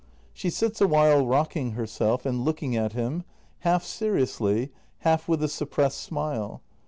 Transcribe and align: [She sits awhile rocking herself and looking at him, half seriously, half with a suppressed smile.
[She 0.33 0.49
sits 0.49 0.81
awhile 0.81 1.23
rocking 1.27 1.73
herself 1.73 2.25
and 2.25 2.43
looking 2.43 2.75
at 2.75 2.93
him, 2.93 3.23
half 3.59 3.83
seriously, 3.83 4.71
half 5.01 5.27
with 5.27 5.43
a 5.43 5.47
suppressed 5.47 5.99
smile. 5.99 6.63